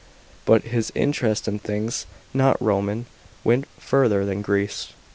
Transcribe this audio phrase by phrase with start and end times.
[0.45, 3.05] But his interest in things not Roman
[3.43, 4.93] went further than Greece.